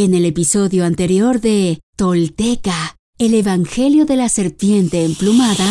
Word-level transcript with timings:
En 0.00 0.14
el 0.14 0.26
episodio 0.26 0.84
anterior 0.84 1.40
de 1.40 1.80
Tolteca, 1.96 2.96
el 3.18 3.34
Evangelio 3.34 4.06
de 4.06 4.14
la 4.14 4.28
Serpiente 4.28 5.04
Emplumada, 5.04 5.66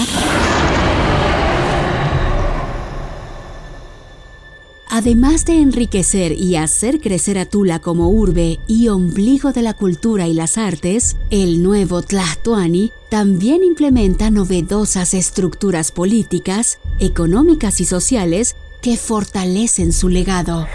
Además 4.90 5.45
de 5.45 5.61
enriquecer 5.61 6.33
y 6.33 6.58
hacer 6.58 7.00
crecer 7.00 7.37
a 7.37 7.45
Tula 7.45 7.79
como 7.79 8.09
urbe 8.09 8.59
y 8.68 8.89
ombligo 8.89 9.54
de 9.54 9.61
la 9.61 9.73
cultura 9.73 10.28
y 10.28 10.34
las 10.34 10.57
artes, 10.57 11.16
el 11.30 11.64
nuevo 11.64 12.02
Tlahtuani 12.02 12.91
también 13.09 13.64
implementa 13.64 14.30
novedosas 14.30 15.14
estructuras 15.14 15.94
políticas, 15.94 16.80
económicas 17.00 17.80
y 17.80 17.86
sociales 17.86 18.57
que 18.82 18.98
fortalecen 18.98 19.94
su 19.94 20.09
legado. 20.09 20.68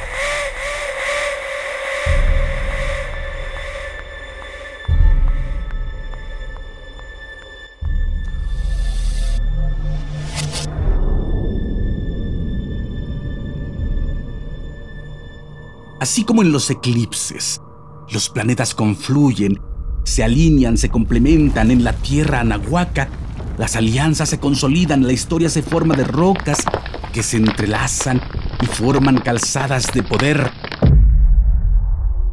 Así 16.03 16.25
como 16.25 16.43
en 16.43 16.51
los 16.51 16.69
eclipses, 16.69 17.61
los 18.11 18.29
planetas 18.29 18.75
confluyen, 18.75 19.61
se 20.03 20.25
alinean, 20.25 20.77
se 20.77 20.89
complementan 20.89 21.71
en 21.71 21.85
la 21.85 21.93
Tierra 21.93 22.41
Anahuaca, 22.41 23.09
las 23.57 23.77
alianzas 23.77 24.29
se 24.29 24.41
consolidan, 24.41 25.07
la 25.07 25.13
historia 25.13 25.49
se 25.49 25.63
forma 25.63 25.95
de 25.95 26.03
rocas 26.03 26.65
que 27.13 27.23
se 27.23 27.37
entrelazan 27.37 28.21
y 28.61 28.67
forman 28.67 29.19
calzadas 29.19 29.93
de 29.95 30.03
poder, 30.03 30.51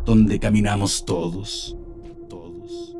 donde 0.04 0.40
caminamos 0.40 1.06
todos. 1.06 1.78
Todos. 2.28 2.96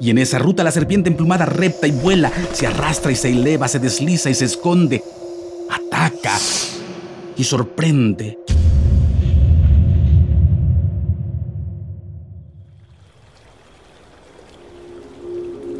Y 0.00 0.08
en 0.08 0.16
esa 0.16 0.38
ruta 0.38 0.64
la 0.64 0.72
serpiente 0.72 1.10
emplumada 1.10 1.44
repta 1.44 1.86
y 1.86 1.90
vuela, 1.90 2.32
se 2.54 2.66
arrastra 2.66 3.12
y 3.12 3.16
se 3.16 3.28
eleva, 3.28 3.68
se 3.68 3.80
desliza 3.80 4.30
y 4.30 4.34
se 4.34 4.46
esconde, 4.46 5.04
ataca 5.68 6.38
y 7.36 7.44
sorprende 7.44 8.38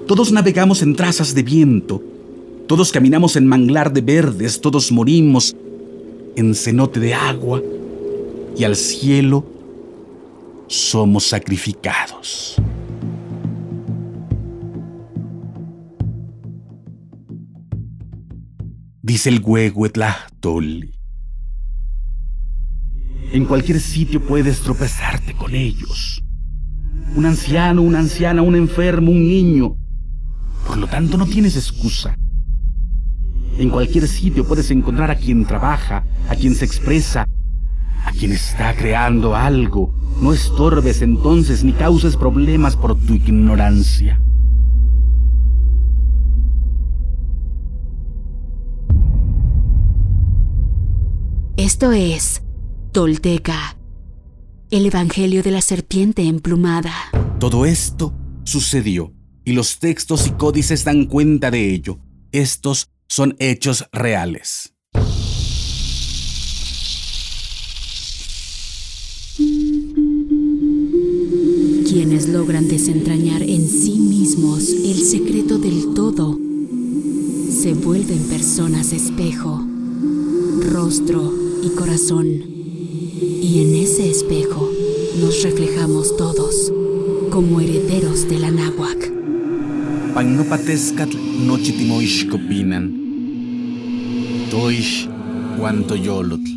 Todos 0.06 0.32
navegamos 0.32 0.82
en 0.82 0.96
trazas 0.96 1.34
de 1.34 1.42
viento, 1.42 2.02
todos 2.66 2.90
caminamos 2.90 3.36
en 3.36 3.46
manglar 3.46 3.92
de 3.92 4.00
verdes, 4.00 4.60
todos 4.60 4.90
morimos 4.90 5.54
en 6.36 6.54
cenote 6.54 6.98
de 6.98 7.14
agua 7.14 7.62
y 8.56 8.64
al 8.64 8.76
cielo 8.76 9.46
somos 10.66 11.24
sacrificados. 11.24 12.56
Dice 19.02 19.28
el 19.28 19.40
Huehuetlahtoli. 19.42 20.92
En 23.32 23.44
cualquier 23.46 23.80
sitio 23.80 24.20
puedes 24.20 24.60
tropezarte 24.60 25.34
con 25.34 25.54
ellos. 25.54 26.22
Un 27.16 27.26
anciano, 27.26 27.82
una 27.82 28.00
anciana, 28.00 28.42
un 28.42 28.56
enfermo, 28.56 29.10
un 29.10 29.26
niño, 29.26 29.76
por 30.72 30.80
lo 30.80 30.86
tanto, 30.86 31.18
no 31.18 31.26
tienes 31.26 31.54
excusa. 31.54 32.16
En 33.58 33.68
cualquier 33.68 34.08
sitio 34.08 34.48
puedes 34.48 34.70
encontrar 34.70 35.10
a 35.10 35.16
quien 35.16 35.44
trabaja, 35.44 36.02
a 36.30 36.34
quien 36.34 36.54
se 36.54 36.64
expresa, 36.64 37.26
a 38.06 38.10
quien 38.12 38.32
está 38.32 38.74
creando 38.74 39.36
algo. 39.36 39.94
No 40.22 40.32
estorbes 40.32 41.02
entonces 41.02 41.62
ni 41.62 41.74
causes 41.74 42.16
problemas 42.16 42.74
por 42.74 42.98
tu 42.98 43.12
ignorancia. 43.12 44.18
Esto 51.58 51.92
es 51.92 52.42
Tolteca, 52.92 53.76
el 54.70 54.86
Evangelio 54.86 55.42
de 55.42 55.50
la 55.50 55.60
Serpiente 55.60 56.22
Emplumada. 56.22 56.94
Todo 57.38 57.66
esto 57.66 58.14
sucedió 58.44 59.12
y 59.44 59.52
los 59.52 59.78
textos 59.78 60.26
y 60.26 60.30
códices 60.32 60.84
dan 60.84 61.06
cuenta 61.06 61.50
de 61.50 61.72
ello. 61.72 61.98
Estos 62.32 62.88
son 63.08 63.36
hechos 63.38 63.84
reales. 63.92 64.72
Quienes 71.88 72.28
logran 72.28 72.68
desentrañar 72.68 73.42
en 73.42 73.68
sí 73.68 73.98
mismos 73.98 74.70
el 74.70 74.96
secreto 74.96 75.58
del 75.58 75.94
todo, 75.94 76.38
se 77.50 77.74
vuelven 77.74 78.22
personas 78.28 78.92
espejo, 78.92 79.62
rostro 80.70 81.32
y 81.62 81.68
corazón. 81.70 82.26
Y 82.26 83.62
en 83.62 83.76
ese 83.76 84.10
espejo 84.10 84.70
nos 85.20 85.42
reflejamos 85.42 86.16
todos 86.16 86.72
como 87.30 87.60
herederos 87.60 88.28
de 88.28 88.38
la 88.38 88.50
náhuac. 88.50 89.11
Pagnopatescatl 90.14 91.16
nochitimoixcopinan. 91.46 92.84
Toix 94.50 95.08
yolotl. 96.04 96.50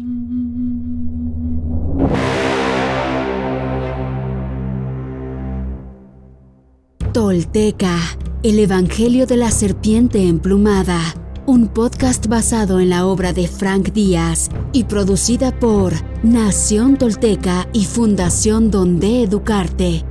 Tolteca, 7.14 7.98
el 8.44 8.60
Evangelio 8.60 9.26
de 9.26 9.38
la 9.38 9.52
Serpiente 9.52 10.28
Emplumada, 10.28 11.00
un 11.46 11.70
podcast 11.70 12.28
basado 12.28 12.82
en 12.82 12.90
la 12.90 13.06
obra 13.06 13.32
de 13.32 13.48
Frank 13.48 13.94
Díaz 13.94 14.50
y 14.74 14.84
producida 14.84 15.58
por 15.58 15.94
Nación 16.24 16.98
Tolteca 16.98 17.70
y 17.72 17.86
Fundación 17.86 18.70
Donde 18.70 19.24
Educarte 19.24 20.04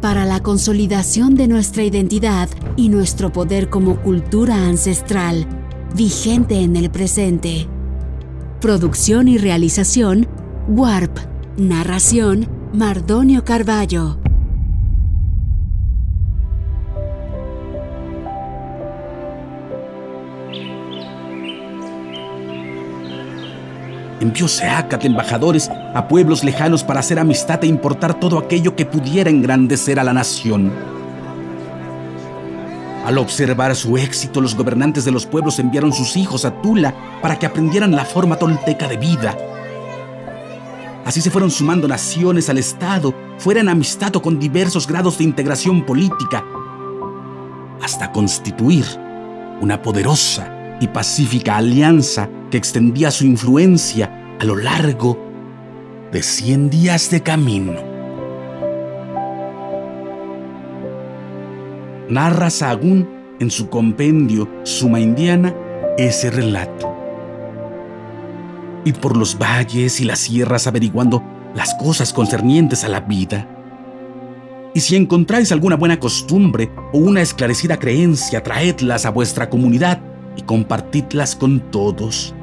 para 0.00 0.24
la 0.24 0.40
consolidación 0.40 1.34
de 1.34 1.48
nuestra 1.48 1.82
identidad 1.82 2.48
y 2.76 2.88
nuestro 2.88 3.32
poder 3.32 3.68
como 3.68 4.00
cultura 4.00 4.66
ancestral, 4.66 5.46
vigente 5.94 6.60
en 6.60 6.76
el 6.76 6.90
presente. 6.90 7.68
Producción 8.60 9.28
y 9.28 9.38
realización, 9.38 10.26
Warp. 10.68 11.18
Narración, 11.56 12.48
Mardonio 12.72 13.44
Carballo. 13.44 14.18
Envió 24.20 24.48
Seacat 24.48 25.02
embajadores 25.06 25.70
a 25.94 26.06
pueblos 26.06 26.44
lejanos 26.44 26.84
para 26.84 27.00
hacer 27.00 27.18
amistad 27.18 27.64
e 27.64 27.66
importar 27.66 28.20
todo 28.20 28.38
aquello 28.38 28.76
que 28.76 28.84
pudiera 28.84 29.30
engrandecer 29.30 29.98
a 29.98 30.04
la 30.04 30.12
nación. 30.12 30.70
Al 33.06 33.16
observar 33.16 33.74
su 33.74 33.96
éxito, 33.96 34.42
los 34.42 34.54
gobernantes 34.54 35.06
de 35.06 35.10
los 35.10 35.24
pueblos 35.24 35.58
enviaron 35.58 35.94
sus 35.94 36.18
hijos 36.18 36.44
a 36.44 36.60
Tula 36.60 36.94
para 37.22 37.38
que 37.38 37.46
aprendieran 37.46 37.92
la 37.92 38.04
forma 38.04 38.36
tolteca 38.36 38.86
de 38.88 38.98
vida. 38.98 39.34
Así 41.06 41.22
se 41.22 41.30
fueron 41.30 41.50
sumando 41.50 41.88
naciones 41.88 42.50
al 42.50 42.58
Estado, 42.58 43.14
fuera 43.38 43.60
en 43.60 43.70
amistad 43.70 44.14
o 44.16 44.22
con 44.22 44.38
diversos 44.38 44.86
grados 44.86 45.16
de 45.16 45.24
integración 45.24 45.86
política, 45.86 46.44
hasta 47.82 48.12
constituir 48.12 48.84
una 49.62 49.80
poderosa 49.80 50.59
y 50.80 50.88
pacífica 50.88 51.56
alianza 51.56 52.28
que 52.50 52.56
extendía 52.56 53.10
su 53.10 53.26
influencia 53.26 54.36
a 54.40 54.44
lo 54.44 54.56
largo 54.56 55.18
de 56.10 56.22
100 56.22 56.70
días 56.70 57.10
de 57.10 57.22
camino. 57.22 57.74
Narra 62.08 62.50
Sahagún 62.50 63.08
en 63.38 63.50
su 63.50 63.68
compendio 63.68 64.48
Suma 64.64 64.98
Indiana 64.98 65.54
ese 65.96 66.30
relato. 66.30 66.92
Y 68.84 68.92
por 68.94 69.16
los 69.16 69.38
valles 69.38 70.00
y 70.00 70.04
las 70.04 70.18
sierras 70.20 70.66
averiguando 70.66 71.22
las 71.54 71.74
cosas 71.74 72.12
concernientes 72.12 72.82
a 72.84 72.88
la 72.88 73.00
vida. 73.00 73.46
Y 74.74 74.80
si 74.80 74.96
encontráis 74.96 75.52
alguna 75.52 75.76
buena 75.76 76.00
costumbre 76.00 76.70
o 76.92 76.98
una 76.98 77.20
esclarecida 77.20 77.78
creencia, 77.78 78.42
traedlas 78.42 79.04
a 79.04 79.10
vuestra 79.10 79.50
comunidad 79.50 80.00
y 80.36 80.42
compartidlas 80.42 81.36
con 81.36 81.60
todos, 81.70 82.34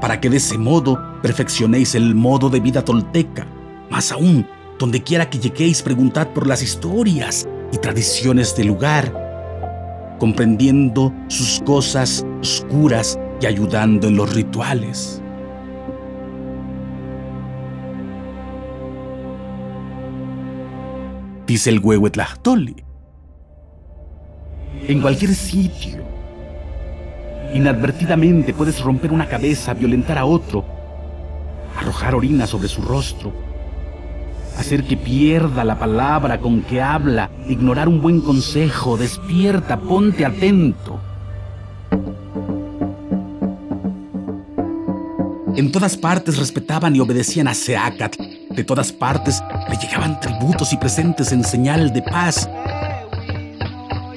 para 0.00 0.20
que 0.20 0.30
de 0.30 0.36
ese 0.36 0.58
modo 0.58 0.98
perfeccionéis 1.22 1.94
el 1.94 2.14
modo 2.14 2.50
de 2.50 2.60
vida 2.60 2.84
tolteca. 2.84 3.46
Más 3.90 4.12
aún, 4.12 4.46
donde 4.78 5.02
quiera 5.02 5.30
que 5.30 5.38
lleguéis, 5.38 5.82
preguntad 5.82 6.28
por 6.28 6.46
las 6.46 6.62
historias 6.62 7.48
y 7.72 7.78
tradiciones 7.78 8.56
del 8.56 8.68
lugar, 8.68 10.16
comprendiendo 10.18 11.12
sus 11.28 11.60
cosas 11.64 12.24
oscuras 12.40 13.18
y 13.40 13.46
ayudando 13.46 14.08
en 14.08 14.16
los 14.16 14.34
rituales. 14.34 15.22
dice 21.46 21.70
el 21.70 21.78
Huehuetlachtoli. 21.78 22.76
En 24.88 25.00
cualquier 25.00 25.34
sitio, 25.34 26.04
inadvertidamente 27.56 28.54
puedes 28.54 28.80
romper 28.80 29.12
una 29.12 29.28
cabeza, 29.28 29.74
violentar 29.74 30.18
a 30.18 30.24
otro, 30.24 30.64
arrojar 31.78 32.14
orina 32.14 32.46
sobre 32.46 32.68
su 32.68 32.82
rostro, 32.82 33.32
hacer 34.58 34.84
que 34.84 34.96
pierda 34.96 35.64
la 35.64 35.78
palabra 35.78 36.38
con 36.38 36.62
que 36.62 36.80
habla, 36.80 37.30
ignorar 37.48 37.88
un 37.88 38.00
buen 38.00 38.20
consejo, 38.20 38.96
despierta, 38.96 39.78
ponte 39.78 40.24
atento. 40.24 41.00
En 45.56 45.72
todas 45.72 45.96
partes 45.96 46.36
respetaban 46.36 46.94
y 46.94 47.00
obedecían 47.00 47.48
a 47.48 47.54
Seacat. 47.54 48.16
De 48.50 48.64
todas 48.64 48.92
partes 48.92 49.42
le 49.70 49.76
llegaban 49.76 50.20
tributos 50.20 50.72
y 50.74 50.76
presentes 50.76 51.32
en 51.32 51.44
señal 51.44 51.94
de 51.94 52.02
paz. 52.02 52.48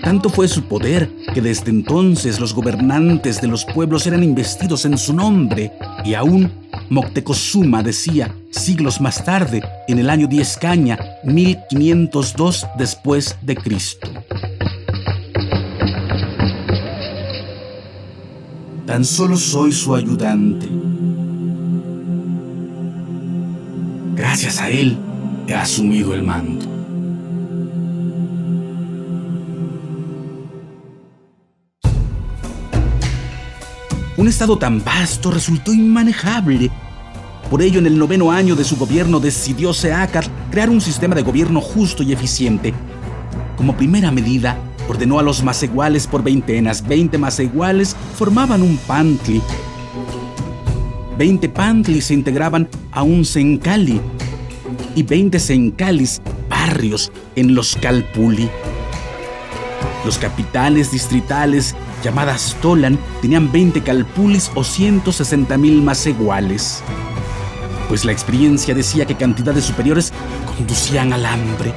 Tanto 0.09 0.31
fue 0.31 0.47
su 0.47 0.63
poder 0.63 1.07
que 1.35 1.39
desde 1.39 1.69
entonces 1.69 2.39
los 2.39 2.55
gobernantes 2.55 3.41
de 3.41 3.47
los 3.47 3.63
pueblos 3.63 4.07
eran 4.07 4.23
investidos 4.23 4.85
en 4.85 4.97
su 4.97 5.13
nombre 5.13 5.71
y 6.03 6.15
aún 6.15 6.51
Moctezuma 6.89 7.83
decía, 7.83 8.33
siglos 8.49 9.01
más 9.01 9.23
tarde, 9.23 9.61
en 9.87 9.99
el 9.99 10.09
año 10.09 10.25
10 10.25 10.57
caña, 10.57 10.97
1502 11.25 12.65
después 12.79 13.37
de 13.43 13.55
Cristo. 13.55 14.09
Tan 18.87 19.05
solo 19.05 19.37
soy 19.37 19.71
su 19.71 19.93
ayudante. 19.93 20.67
Gracias 24.15 24.59
a 24.59 24.71
él 24.71 24.97
he 25.47 25.53
asumido 25.53 26.15
el 26.15 26.23
mando. 26.23 26.68
Un 34.19 34.27
estado 34.27 34.57
tan 34.57 34.83
vasto 34.83 35.31
resultó 35.31 35.71
inmanejable. 35.71 36.69
Por 37.49 37.61
ello, 37.61 37.79
en 37.79 37.85
el 37.85 37.97
noveno 37.97 38.33
año 38.33 38.53
de 38.53 38.65
su 38.65 38.75
gobierno 38.75 39.21
decidió 39.21 39.73
Seacat 39.73 40.25
crear 40.51 40.69
un 40.69 40.81
sistema 40.81 41.15
de 41.15 41.21
gobierno 41.21 41.61
justo 41.61 42.03
y 42.03 42.11
eficiente. 42.11 42.73
Como 43.55 43.77
primera 43.77 44.11
medida, 44.11 44.57
ordenó 44.89 45.19
a 45.19 45.23
los 45.23 45.41
maseguales 45.41 46.05
por 46.05 46.21
veintenas. 46.21 46.85
Veinte 46.85 47.17
maseguales 47.17 47.95
formaban 48.17 48.61
un 48.61 48.75
pantli. 48.79 49.41
Veinte 51.17 51.47
pantlis 51.47 52.07
se 52.07 52.13
integraban 52.13 52.67
a 52.91 53.03
un 53.03 53.23
sencali 53.23 54.01
y 54.95 55.03
veinte 55.03 55.39
sencalis, 55.39 56.21
barrios, 56.49 57.09
en 57.37 57.55
los 57.55 57.73
calpuli. 57.77 58.49
Los 60.05 60.17
capitales 60.17 60.91
distritales 60.91 61.75
llamadas 62.03 62.55
Tolan 62.61 62.97
tenían 63.21 63.51
20 63.51 63.83
calpulis 63.83 64.49
o 64.55 64.63
160 64.63 65.57
mil 65.57 65.81
más 65.81 66.05
iguales. 66.07 66.81
Pues 67.89 68.05
la 68.05 68.13
experiencia 68.13 68.73
decía 68.73 69.05
que 69.05 69.15
cantidades 69.15 69.65
superiores 69.65 70.13
conducían 70.45 71.11
al 71.11 71.25
hambre. 71.25 71.73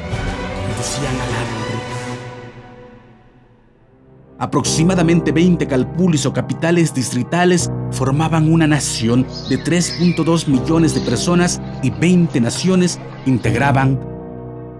Aproximadamente 4.38 5.32
20 5.32 5.66
calpulis 5.66 6.24
o 6.26 6.32
capitales 6.32 6.94
distritales 6.94 7.70
formaban 7.90 8.52
una 8.52 8.66
nación 8.68 9.26
de 9.48 9.58
3.2 9.58 10.46
millones 10.46 10.94
de 10.94 11.00
personas 11.00 11.60
y 11.82 11.90
20 11.90 12.40
naciones 12.40 13.00
integraban 13.26 14.00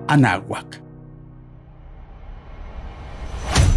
Anáhuac 0.09 0.92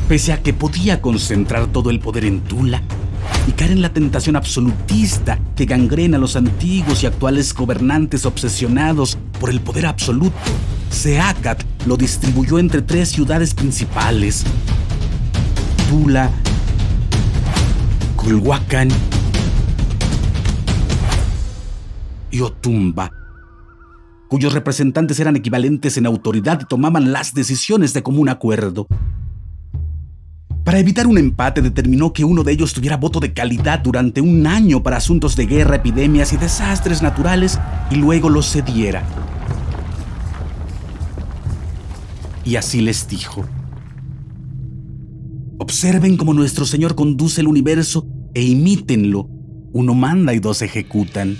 pese 0.07 0.33
a 0.33 0.43
que 0.43 0.53
podía 0.53 1.01
concentrar 1.01 1.67
todo 1.67 1.89
el 1.89 1.99
poder 1.99 2.25
en 2.25 2.41
Tula 2.41 2.81
y 3.47 3.51
caer 3.53 3.71
en 3.71 3.81
la 3.81 3.91
tentación 3.91 4.35
absolutista 4.35 5.39
que 5.55 5.65
gangrena 5.65 6.17
a 6.17 6.19
los 6.19 6.35
antiguos 6.35 7.03
y 7.03 7.07
actuales 7.07 7.53
gobernantes 7.53 8.25
obsesionados 8.25 9.17
por 9.39 9.49
el 9.49 9.61
poder 9.61 9.87
absoluto, 9.87 10.35
Seacat 10.89 11.63
lo 11.87 11.97
distribuyó 11.97 12.59
entre 12.59 12.81
tres 12.81 13.09
ciudades 13.09 13.53
principales, 13.53 14.43
Tula, 15.89 16.31
Culhuacán 18.15 18.89
y 22.29 22.41
Otumba, 22.41 23.11
cuyos 24.27 24.53
representantes 24.53 25.19
eran 25.19 25.35
equivalentes 25.35 25.97
en 25.97 26.05
autoridad 26.05 26.61
y 26.61 26.65
tomaban 26.65 27.11
las 27.11 27.33
decisiones 27.33 27.93
de 27.93 28.03
común 28.03 28.29
acuerdo. 28.29 28.87
Para 30.65 30.79
evitar 30.79 31.05
un 31.05 31.19
empate 31.19 31.61
determinó 31.61 32.11
que 32.11 32.25
uno 32.25 32.43
de 32.43 32.51
ellos 32.51 32.73
tuviera 32.73 32.97
voto 32.97 33.19
de 33.19 33.33
calidad 33.33 33.81
durante 33.81 34.19
un 34.19 34.47
año 34.47 34.81
para 34.81 34.97
asuntos 34.97 35.35
de 35.35 35.45
guerra, 35.45 35.75
epidemias 35.75 36.33
y 36.33 36.37
desastres 36.37 37.03
naturales 37.03 37.59
y 37.91 37.97
luego 37.97 38.29
lo 38.31 38.41
cediera. 38.41 39.03
Y 42.43 42.55
así 42.55 42.81
les 42.81 43.07
dijo, 43.07 43.45
observen 45.59 46.17
cómo 46.17 46.33
nuestro 46.33 46.65
Señor 46.65 46.95
conduce 46.95 47.41
el 47.41 47.47
universo 47.47 48.07
e 48.33 48.41
imítenlo. 48.41 49.29
Uno 49.71 49.93
manda 49.93 50.33
y 50.33 50.39
dos 50.39 50.63
ejecutan. 50.63 51.37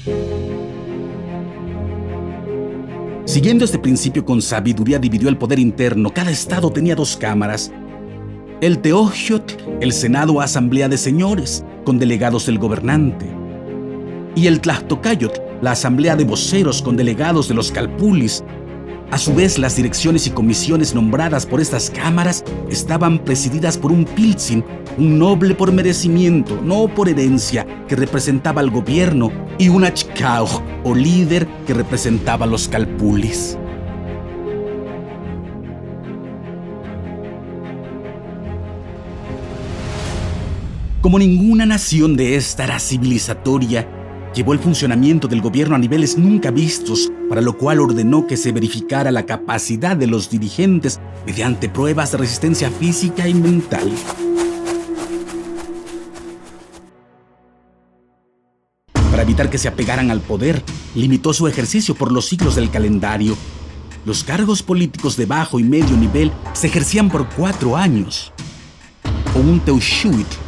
Siguiendo 3.26 3.66
este 3.66 3.80
principio 3.80 4.24
con 4.24 4.44
sabiduría 4.44 5.00
dividió 5.00 5.30
el 5.30 5.38
poder 5.38 5.58
interno. 5.58 6.14
Cada 6.14 6.30
estado 6.30 6.70
tenía 6.70 6.96
dos 6.96 7.18
cámaras, 7.18 7.72
el 8.62 8.80
Teogiot, 8.80 9.80
el 9.82 9.92
Senado 9.92 10.40
Asamblea 10.40 10.88
de 10.88 10.98
Señores, 10.98 11.66
con 11.84 12.00
delegados 12.00 12.46
del 12.46 12.58
gobernante, 12.58 13.30
y 14.36 14.48
el 14.48 14.62
Tlachtocayot, 14.62 15.42
la 15.62 15.72
Asamblea 15.72 16.16
de 16.16 16.24
Voceros 16.24 16.82
con 16.82 16.96
delegados 16.96 17.48
de 17.48 17.54
los 17.54 17.72
Calpulis. 17.72 18.44
A 19.12 19.18
su 19.18 19.34
vez, 19.36 19.60
las 19.60 19.76
direcciones 19.76 20.26
y 20.28 20.32
comisiones 20.32 20.96
nombradas 20.96 21.46
por 21.46 21.62
estas 21.62 21.90
cámaras 21.90 22.44
estaban 22.70 23.20
presididas 23.20 23.78
por 23.78 23.92
un 23.92 24.06
Pilzin, 24.06 24.64
un 24.98 25.20
noble 25.20 25.54
por 25.54 25.72
merecimiento, 25.72 26.60
no 26.64 26.88
por 26.88 27.10
herencia, 27.10 27.66
que 27.88 27.96
representaba 27.96 28.62
al 28.62 28.72
gobierno, 28.72 29.32
y 29.58 29.70
un 29.70 29.84
Achkauj, 29.84 30.62
o 30.84 30.96
líder, 30.96 31.48
que 31.68 31.74
representaba 31.74 32.46
a 32.46 32.50
los 32.50 32.68
Calpulis. 32.68 33.58
Como 41.06 41.20
ninguna 41.20 41.68
nación 41.68 42.18
de 42.18 42.36
esta 42.36 42.64
era 42.64 42.80
civilizatoria, 42.80 43.88
llevó 44.34 44.54
el 44.54 44.60
funcionamiento 44.60 45.28
del 45.28 45.40
gobierno 45.40 45.76
a 45.76 45.78
niveles 45.78 46.18
nunca 46.18 46.50
vistos, 46.50 47.12
para 47.30 47.42
lo 47.42 47.60
cual 47.60 47.80
ordenó 47.80 48.26
que 48.26 48.38
se 48.38 48.52
verificara 48.52 49.12
la 49.12 49.28
capacidad 49.28 49.96
de 49.96 50.08
los 50.08 50.32
dirigentes 50.32 51.00
mediante 51.24 51.70
pruebas 51.70 52.12
de 52.12 52.18
resistencia 52.18 52.72
física 52.72 53.28
y 53.28 53.36
mental. 53.36 53.92
Para 59.12 59.22
evitar 59.22 59.52
que 59.52 59.60
se 59.60 59.68
apegaran 59.68 60.10
al 60.10 60.22
poder, 60.22 60.64
limitó 60.96 61.36
su 61.36 61.48
ejercicio 61.48 61.94
por 61.94 62.12
los 62.12 62.26
siglos 62.26 62.56
del 62.56 62.72
calendario. 62.72 63.38
Los 64.08 64.24
cargos 64.24 64.64
políticos 64.64 65.18
de 65.18 65.28
bajo 65.28 65.60
y 65.60 65.64
medio 65.64 65.96
nivel 65.98 66.32
se 66.54 66.66
ejercían 66.66 67.10
por 67.10 67.30
cuatro 67.30 67.78
años. 67.78 68.34
O 69.36 69.40
un 69.42 69.60
Teushuit 69.60 70.45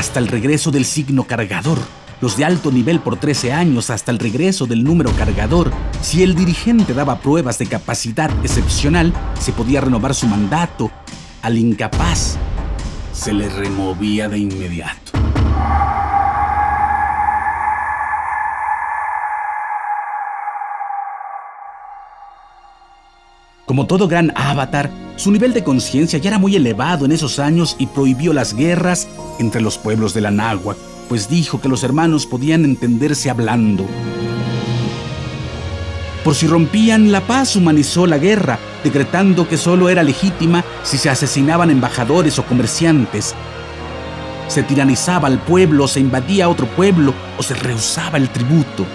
hasta 0.00 0.18
el 0.18 0.28
regreso 0.28 0.70
del 0.70 0.86
signo 0.86 1.24
cargador, 1.24 1.76
los 2.22 2.38
de 2.38 2.46
alto 2.46 2.72
nivel 2.72 3.00
por 3.00 3.18
13 3.18 3.52
años 3.52 3.90
hasta 3.90 4.10
el 4.10 4.18
regreso 4.18 4.64
del 4.64 4.82
número 4.82 5.12
cargador. 5.12 5.70
Si 6.00 6.22
el 6.22 6.34
dirigente 6.34 6.94
daba 6.94 7.20
pruebas 7.20 7.58
de 7.58 7.66
capacidad 7.66 8.30
excepcional, 8.42 9.12
se 9.38 9.52
podía 9.52 9.82
renovar 9.82 10.14
su 10.14 10.26
mandato. 10.26 10.90
Al 11.42 11.58
incapaz, 11.58 12.38
se 13.12 13.34
le 13.34 13.50
removía 13.50 14.30
de 14.30 14.38
inmediato. 14.38 15.12
Como 23.66 23.86
todo 23.86 24.08
gran 24.08 24.32
avatar, 24.34 24.88
su 25.20 25.30
nivel 25.30 25.52
de 25.52 25.62
conciencia 25.62 26.18
ya 26.18 26.30
era 26.30 26.38
muy 26.38 26.56
elevado 26.56 27.04
en 27.04 27.12
esos 27.12 27.38
años 27.38 27.76
y 27.78 27.86
prohibió 27.88 28.32
las 28.32 28.54
guerras 28.54 29.06
entre 29.38 29.60
los 29.60 29.76
pueblos 29.76 30.14
de 30.14 30.22
la 30.22 30.30
náhuatl, 30.30 30.80
pues 31.10 31.28
dijo 31.28 31.60
que 31.60 31.68
los 31.68 31.84
hermanos 31.84 32.24
podían 32.24 32.64
entenderse 32.64 33.28
hablando. 33.28 33.86
Por 36.24 36.34
si 36.34 36.46
rompían 36.46 37.12
la 37.12 37.20
paz, 37.20 37.54
humanizó 37.54 38.06
la 38.06 38.16
guerra, 38.16 38.58
decretando 38.82 39.46
que 39.46 39.58
solo 39.58 39.90
era 39.90 40.02
legítima 40.02 40.64
si 40.84 40.96
se 40.96 41.10
asesinaban 41.10 41.70
embajadores 41.70 42.38
o 42.38 42.46
comerciantes. 42.46 43.34
Se 44.48 44.62
tiranizaba 44.62 45.28
al 45.28 45.38
pueblo, 45.38 45.86
se 45.86 46.00
invadía 46.00 46.46
a 46.46 46.48
otro 46.48 46.66
pueblo 46.66 47.12
o 47.36 47.42
se 47.42 47.52
rehusaba 47.52 48.16
el 48.16 48.30
tributo. 48.30 48.86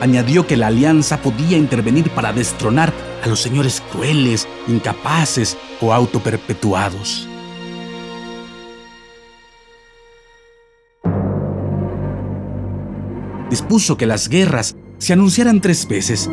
Añadió 0.00 0.46
que 0.46 0.56
la 0.56 0.68
alianza 0.68 1.18
podía 1.18 1.56
intervenir 1.56 2.10
para 2.10 2.32
destronar 2.32 2.92
a 3.24 3.26
los 3.26 3.40
señores 3.40 3.82
crueles, 3.90 4.46
incapaces 4.68 5.56
o 5.80 5.94
autoperpetuados. 5.94 7.26
Dispuso 13.48 13.96
que 13.96 14.06
las 14.06 14.28
guerras 14.28 14.76
se 14.98 15.14
anunciaran 15.14 15.62
tres 15.62 15.88
veces, 15.88 16.28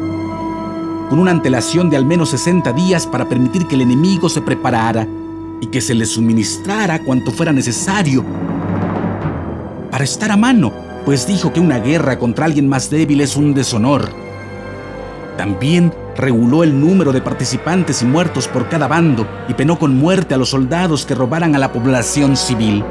con 1.10 1.20
una 1.20 1.32
antelación 1.32 1.90
de 1.90 1.96
al 1.96 2.06
menos 2.06 2.30
60 2.32 2.74
días 2.74 3.08
para 3.08 3.30
permitir 3.30 3.68
que 3.68 3.76
el 3.76 3.82
enemigo 3.82 4.28
se 4.28 4.42
preparara 4.42 5.08
y 5.62 5.68
que 5.68 5.80
se 5.80 5.94
le 5.94 6.06
suministrara 6.06 7.04
cuanto 7.04 7.32
fuera 7.32 7.54
necesario 7.54 8.26
para 9.92 10.04
estar 10.04 10.32
a 10.32 10.38
mano, 10.38 10.74
pues 11.06 11.28
dijo 11.28 11.54
que 11.54 11.60
una 11.60 11.80
guerra 11.80 12.18
contra 12.18 12.46
alguien 12.46 12.68
más 12.68 12.90
débil 12.90 13.22
es 13.22 13.36
un 13.36 13.54
deshonor. 13.54 14.10
También 15.38 15.94
reguló 16.15 16.63
el 16.63 16.80
número 16.80 17.12
de 17.12 17.22
participantes 17.22 18.01
y 18.01 18.06
muertos 18.06 18.48
por 18.48 18.70
cada 18.70 18.88
bando 18.88 19.27
y 19.48 19.53
penó 19.53 19.80
con 19.80 19.96
muerte 19.96 20.34
a 20.34 20.38
los 20.38 20.50
soldados 20.50 21.06
que 21.06 21.15
robaran 21.15 21.56
a 21.56 21.60
la 21.60 21.72
población 21.72 22.36
civil. 22.36 22.84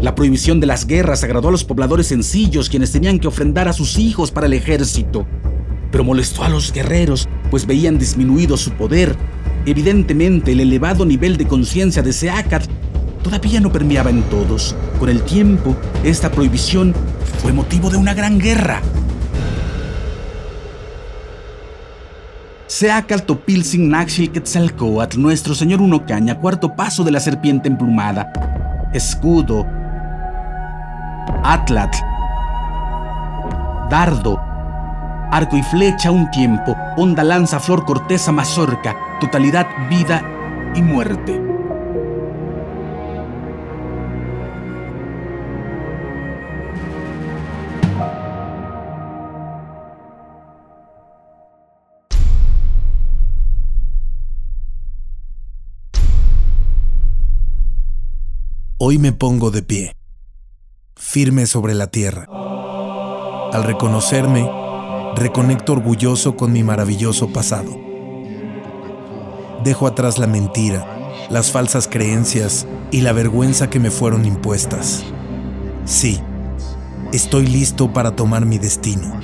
La 0.00 0.14
prohibición 0.14 0.60
de 0.60 0.66
las 0.66 0.86
guerras 0.86 1.24
agradó 1.24 1.48
a 1.48 1.52
los 1.52 1.64
pobladores 1.64 2.08
sencillos 2.08 2.68
quienes 2.68 2.92
tenían 2.92 3.18
que 3.18 3.26
ofrendar 3.26 3.68
a 3.68 3.72
sus 3.72 3.98
hijos 3.98 4.30
para 4.30 4.46
el 4.46 4.52
ejército, 4.52 5.26
pero 5.90 6.04
molestó 6.04 6.44
a 6.44 6.48
los 6.48 6.72
guerreros 6.72 7.28
pues 7.50 7.66
veían 7.66 7.98
disminuido 7.98 8.56
su 8.56 8.72
poder. 8.72 9.16
Evidentemente 9.64 10.52
el 10.52 10.60
elevado 10.60 11.06
nivel 11.06 11.36
de 11.36 11.46
conciencia 11.46 12.02
de 12.02 12.12
Seacat 12.12 12.64
todavía 13.24 13.60
no 13.60 13.72
permeaba 13.72 14.10
en 14.10 14.22
todos. 14.24 14.76
Con 15.00 15.08
el 15.08 15.22
tiempo, 15.22 15.74
esta 16.04 16.30
prohibición 16.30 16.94
fue 17.42 17.52
motivo 17.52 17.90
de 17.90 17.96
una 17.96 18.14
gran 18.14 18.38
guerra. 18.38 18.80
Seacal 22.66 23.24
Topilsin 23.24 23.88
Naxil 23.88 24.30
Quetzalcoatl, 24.30 25.20
nuestro 25.20 25.54
señor 25.54 25.80
Unocaña, 25.80 26.38
cuarto 26.38 26.76
paso 26.76 27.02
de 27.02 27.10
la 27.10 27.20
serpiente 27.20 27.68
emplumada. 27.68 28.30
Escudo. 28.92 29.66
Atlatl. 31.42 31.98
Dardo. 33.90 34.38
Arco 35.30 35.56
y 35.56 35.62
flecha 35.62 36.10
un 36.10 36.30
tiempo. 36.30 36.76
Honda 36.96 37.24
lanza, 37.24 37.58
flor, 37.58 37.84
corteza, 37.84 38.32
mazorca. 38.32 38.96
Totalidad, 39.20 39.66
vida 39.88 40.22
y 40.74 40.82
muerte. 40.82 41.53
Me 59.04 59.12
pongo 59.12 59.50
de 59.50 59.62
pie, 59.62 59.94
firme 60.96 61.44
sobre 61.44 61.74
la 61.74 61.88
tierra. 61.88 62.26
Al 63.52 63.62
reconocerme, 63.64 64.50
reconecto 65.14 65.74
orgulloso 65.74 66.36
con 66.36 66.54
mi 66.54 66.62
maravilloso 66.62 67.30
pasado. 67.30 67.78
Dejo 69.62 69.86
atrás 69.86 70.18
la 70.18 70.26
mentira, 70.26 70.86
las 71.28 71.52
falsas 71.52 71.86
creencias 71.86 72.66
y 72.90 73.02
la 73.02 73.12
vergüenza 73.12 73.68
que 73.68 73.78
me 73.78 73.90
fueron 73.90 74.24
impuestas. 74.24 75.04
Sí, 75.84 76.18
estoy 77.12 77.46
listo 77.46 77.92
para 77.92 78.16
tomar 78.16 78.46
mi 78.46 78.56
destino. 78.56 79.20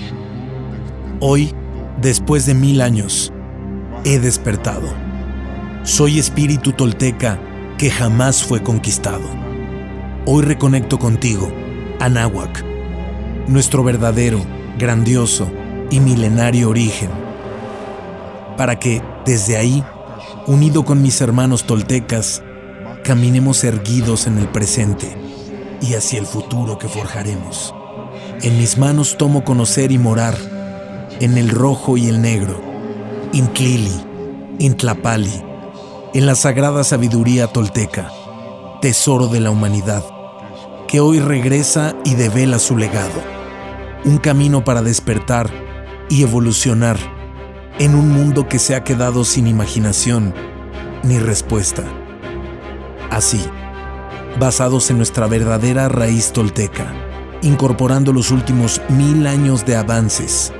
Hoy, 1.20 1.54
después 2.02 2.44
de 2.44 2.52
mil 2.52 2.82
años, 2.82 3.32
he 4.04 4.18
despertado. 4.18 4.90
Soy 5.84 6.18
espíritu 6.18 6.72
tolteca 6.72 7.40
que 7.78 7.90
jamás 7.90 8.44
fue 8.44 8.62
conquistado. 8.62 9.39
Hoy 10.32 10.44
reconecto 10.44 10.96
contigo, 10.96 11.50
Anáhuac, 11.98 12.64
nuestro 13.48 13.82
verdadero, 13.82 14.40
grandioso 14.78 15.50
y 15.90 15.98
milenario 15.98 16.68
origen, 16.68 17.10
para 18.56 18.78
que, 18.78 19.02
desde 19.26 19.56
ahí, 19.56 19.82
unido 20.46 20.84
con 20.84 21.02
mis 21.02 21.20
hermanos 21.20 21.64
toltecas, 21.64 22.44
caminemos 23.02 23.64
erguidos 23.64 24.28
en 24.28 24.38
el 24.38 24.46
presente 24.46 25.16
y 25.80 25.94
hacia 25.94 26.20
el 26.20 26.26
futuro 26.26 26.78
que 26.78 26.86
forjaremos. 26.86 27.74
En 28.42 28.56
mis 28.56 28.78
manos 28.78 29.16
tomo 29.18 29.42
conocer 29.42 29.90
y 29.90 29.98
morar 29.98 30.36
en 31.18 31.38
el 31.38 31.50
rojo 31.50 31.96
y 31.96 32.06
el 32.06 32.22
negro, 32.22 32.60
Intlili, 33.32 34.00
Intlapali, 34.60 35.42
en 36.14 36.26
la 36.26 36.36
sagrada 36.36 36.84
sabiduría 36.84 37.48
tolteca 37.48 38.12
tesoro 38.80 39.26
de 39.26 39.40
la 39.40 39.50
humanidad, 39.50 40.02
que 40.90 40.98
hoy 40.98 41.20
regresa 41.20 41.94
y 42.04 42.16
devela 42.16 42.58
su 42.58 42.76
legado. 42.76 43.22
Un 44.04 44.18
camino 44.18 44.64
para 44.64 44.82
despertar 44.82 45.48
y 46.08 46.24
evolucionar 46.24 46.98
en 47.78 47.94
un 47.94 48.08
mundo 48.08 48.48
que 48.48 48.58
se 48.58 48.74
ha 48.74 48.82
quedado 48.82 49.24
sin 49.24 49.46
imaginación 49.46 50.34
ni 51.04 51.20
respuesta. 51.20 51.84
Así, 53.08 53.40
basados 54.40 54.90
en 54.90 54.96
nuestra 54.96 55.28
verdadera 55.28 55.88
raíz 55.88 56.32
tolteca, 56.32 56.92
incorporando 57.40 58.12
los 58.12 58.32
últimos 58.32 58.82
mil 58.88 59.28
años 59.28 59.64
de 59.64 59.76
avances 59.76 60.52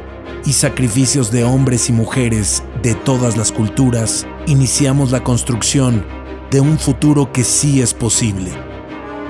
y 0.47 0.53
sacrificios 0.53 1.33
de 1.33 1.43
hombres 1.43 1.89
y 1.89 1.93
mujeres 1.93 2.63
de 2.85 2.95
todas 2.95 3.37
las 3.37 3.51
culturas, 3.51 4.29
iniciamos 4.47 5.11
la 5.11 5.25
construcción 5.25 6.07
de 6.53 6.61
un 6.61 6.79
futuro 6.79 7.33
que 7.33 7.43
sí 7.43 7.83
es 7.83 7.95
posible, 7.95 8.53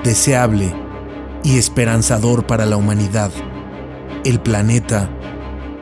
deseable 0.03 0.71
y 1.43 1.57
esperanzador 1.57 2.45
para 2.45 2.65
la 2.65 2.77
humanidad, 2.77 3.31
el 4.23 4.39
planeta 4.39 5.09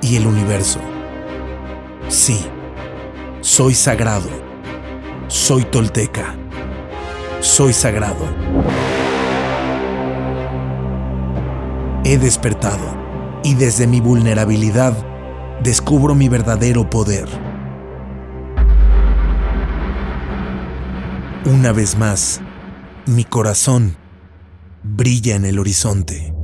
y 0.01 0.15
el 0.15 0.27
universo. 0.27 0.79
Sí, 2.07 2.39
soy 3.41 3.73
sagrado, 3.73 4.29
soy 5.27 5.63
tolteca, 5.63 6.35
soy 7.39 7.73
sagrado. 7.73 8.25
He 12.03 12.17
despertado 12.17 12.97
y 13.43 13.55
desde 13.55 13.87
mi 13.87 13.99
vulnerabilidad 13.99 14.93
descubro 15.61 16.15
mi 16.15 16.29
verdadero 16.29 16.89
poder 16.89 17.27
Una 21.45 21.71
vez 21.71 21.97
más, 21.97 22.41
mi 23.07 23.23
corazón 23.23 23.95
brilla 24.89 25.35
en 25.35 25.45
el 25.45 25.59
horizonte. 25.59 26.38